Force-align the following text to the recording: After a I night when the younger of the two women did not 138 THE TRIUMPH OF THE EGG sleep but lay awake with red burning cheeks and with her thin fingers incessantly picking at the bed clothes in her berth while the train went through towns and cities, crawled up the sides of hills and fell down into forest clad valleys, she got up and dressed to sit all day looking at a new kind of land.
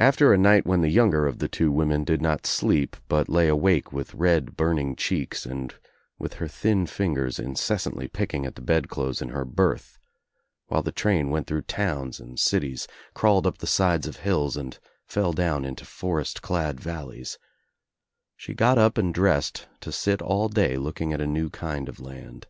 After 0.00 0.32
a 0.32 0.36
I 0.36 0.40
night 0.42 0.66
when 0.66 0.80
the 0.80 0.90
younger 0.90 1.24
of 1.24 1.38
the 1.38 1.46
two 1.46 1.70
women 1.70 2.02
did 2.02 2.20
not 2.20 2.44
138 2.48 2.90
THE 2.90 2.96
TRIUMPH 2.96 2.98
OF 2.98 2.98
THE 2.98 2.98
EGG 2.98 3.00
sleep 3.06 3.08
but 3.30 3.32
lay 3.32 3.46
awake 3.46 3.92
with 3.92 4.14
red 4.14 4.56
burning 4.56 4.96
cheeks 4.96 5.46
and 5.46 5.72
with 6.18 6.32
her 6.42 6.48
thin 6.48 6.84
fingers 6.86 7.38
incessantly 7.38 8.08
picking 8.08 8.44
at 8.44 8.56
the 8.56 8.60
bed 8.60 8.88
clothes 8.88 9.22
in 9.22 9.28
her 9.28 9.44
berth 9.44 10.00
while 10.66 10.82
the 10.82 10.90
train 10.90 11.30
went 11.30 11.46
through 11.46 11.62
towns 11.62 12.18
and 12.18 12.40
cities, 12.40 12.88
crawled 13.14 13.46
up 13.46 13.58
the 13.58 13.68
sides 13.68 14.08
of 14.08 14.16
hills 14.16 14.56
and 14.56 14.80
fell 15.04 15.32
down 15.32 15.64
into 15.64 15.84
forest 15.84 16.42
clad 16.42 16.80
valleys, 16.80 17.38
she 18.34 18.52
got 18.52 18.78
up 18.78 18.98
and 18.98 19.14
dressed 19.14 19.68
to 19.80 19.92
sit 19.92 20.20
all 20.20 20.48
day 20.48 20.76
looking 20.76 21.12
at 21.12 21.20
a 21.20 21.24
new 21.28 21.48
kind 21.50 21.88
of 21.88 22.00
land. 22.00 22.48